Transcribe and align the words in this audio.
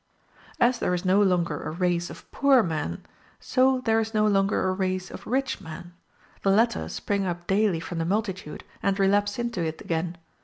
As 0.59 0.79
there 0.79 0.95
is 0.95 1.05
no 1.05 1.21
longer 1.21 1.61
a 1.61 1.69
race 1.69 2.09
of 2.09 2.31
poor 2.31 2.63
men, 2.63 3.05
so 3.39 3.81
there 3.81 3.99
is 3.99 4.15
no 4.15 4.25
longer 4.25 4.67
a 4.67 4.73
race 4.73 5.11
of 5.11 5.27
rich 5.27 5.61
men; 5.61 5.93
the 6.41 6.49
latter 6.49 6.89
spring 6.89 7.27
up 7.27 7.45
daily 7.45 7.79
from 7.79 7.99
the 7.99 8.05
multitude, 8.05 8.63
and 8.81 8.97
relapse 8.97 9.37
into 9.37 9.63
it 9.63 9.79
again. 9.79 10.17